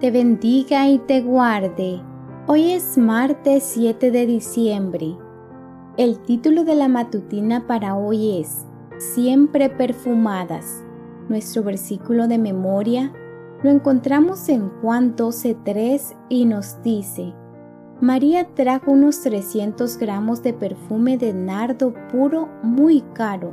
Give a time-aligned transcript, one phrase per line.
[0.00, 2.00] te bendiga y te guarde.
[2.46, 5.16] Hoy es martes 7 de diciembre.
[5.96, 8.64] El título de la matutina para hoy es
[8.98, 10.84] Siempre perfumadas.
[11.28, 13.12] Nuestro versículo de memoria
[13.64, 17.34] lo encontramos en Juan 12.3 y nos dice,
[18.00, 23.52] María trajo unos 300 gramos de perfume de nardo puro muy caro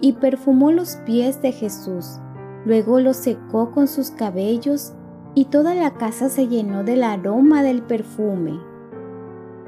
[0.00, 2.18] y perfumó los pies de Jesús.
[2.64, 4.94] Luego los secó con sus cabellos
[5.34, 8.60] y toda la casa se llenó del aroma del perfume.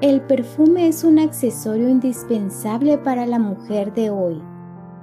[0.00, 4.42] El perfume es un accesorio indispensable para la mujer de hoy.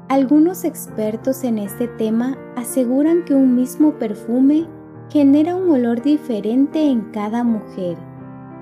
[0.10, 4.68] Algunos expertos en este tema aseguran que un mismo perfume
[5.10, 7.98] genera un olor diferente en cada mujer.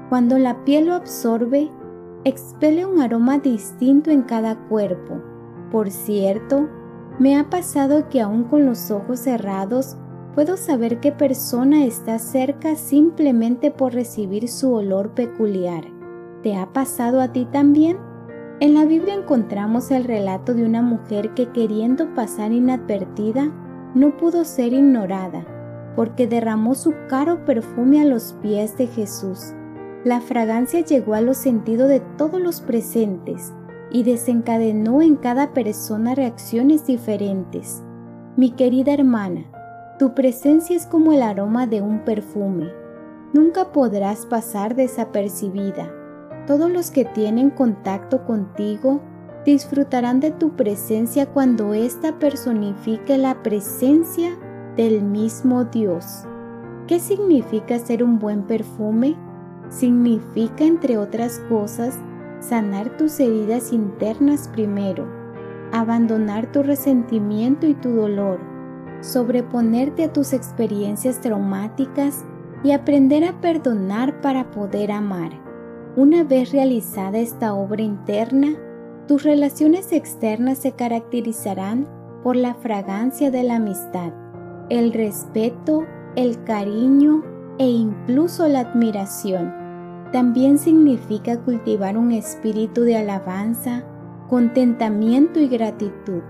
[0.10, 1.70] Cuando la piel lo absorbe,
[2.24, 5.22] expele un aroma distinto en cada cuerpo.
[5.72, 6.70] Por cierto,
[7.20, 9.98] me ha pasado que aún con los ojos cerrados
[10.34, 15.86] puedo saber qué persona está cerca simplemente por recibir su olor peculiar.
[16.44, 17.98] ¿Te ha pasado a ti también?
[18.62, 23.52] En la Biblia encontramos el relato de una mujer que queriendo pasar inadvertida,
[23.96, 25.46] no pudo ser ignorada,
[25.96, 29.54] porque derramó su caro perfume a los pies de Jesús.
[30.04, 33.54] La fragancia llegó a los sentidos de todos los presentes
[33.92, 37.84] y desencadenó en cada persona reacciones diferentes.
[38.38, 39.49] Mi querida hermana,
[40.00, 42.72] tu presencia es como el aroma de un perfume.
[43.34, 45.94] Nunca podrás pasar desapercibida
[46.50, 49.02] todos los que tienen contacto contigo
[49.46, 54.32] disfrutarán de tu presencia cuando ésta personifique la presencia
[54.76, 56.26] del mismo Dios.
[56.88, 59.16] ¿Qué significa ser un buen perfume?
[59.70, 62.00] Significa, entre otras cosas,
[62.40, 65.06] sanar tus heridas internas primero,
[65.72, 68.40] abandonar tu resentimiento y tu dolor,
[69.02, 72.26] sobreponerte a tus experiencias traumáticas
[72.64, 75.32] y aprender a perdonar para poder amar.
[75.96, 78.50] Una vez realizada esta obra interna,
[79.08, 81.88] tus relaciones externas se caracterizarán
[82.24, 84.14] por la fragancia de la amistad,
[84.70, 85.86] el respeto,
[86.16, 87.24] el cariño
[87.58, 89.54] e incluso la admiración.
[90.12, 93.84] También significa cultivar un espíritu de alabanza,
[94.28, 96.22] contentamiento y gratitud.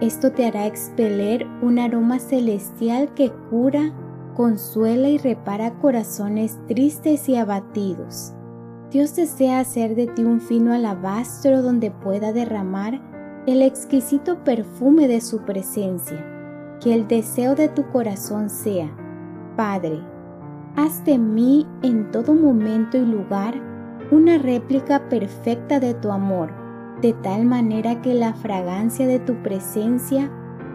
[0.00, 3.94] Esto te hará expeler un aroma celestial que cura,
[4.34, 8.34] consuela y repara corazones tristes y abatidos.
[8.90, 13.00] Dios desea hacer de ti un fino alabastro donde pueda derramar
[13.46, 16.24] el exquisito perfume de su presencia.
[16.80, 18.94] Que el deseo de tu corazón sea,
[19.56, 19.98] Padre,
[20.76, 23.54] haz de mí en todo momento y lugar
[24.10, 26.52] una réplica perfecta de tu amor,
[27.00, 30.30] de tal manera que la fragancia de tu presencia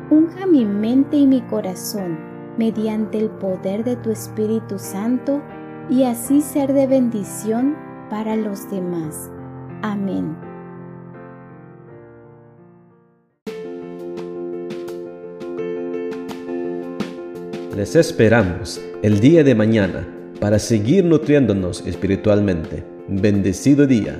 [0.10, 2.20] unja mi mente y mi corazón
[2.58, 5.42] mediante el poder de tu Espíritu Santo
[5.90, 7.76] y así ser de bendición
[8.10, 9.32] para los demás.
[9.82, 10.36] Amén.
[17.76, 20.08] Les esperamos el día de mañana
[20.40, 22.84] para seguir nutriéndonos espiritualmente.
[23.08, 24.20] Bendecido día.